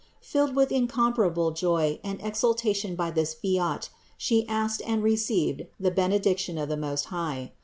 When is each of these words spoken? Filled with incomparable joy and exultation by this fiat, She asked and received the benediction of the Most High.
Filled 0.19 0.55
with 0.55 0.71
incomparable 0.71 1.51
joy 1.51 1.99
and 2.03 2.19
exultation 2.23 2.95
by 2.95 3.11
this 3.11 3.35
fiat, 3.35 3.89
She 4.17 4.47
asked 4.47 4.81
and 4.87 5.03
received 5.03 5.67
the 5.79 5.91
benediction 5.91 6.57
of 6.57 6.69
the 6.69 6.75
Most 6.75 7.05
High. 7.13 7.51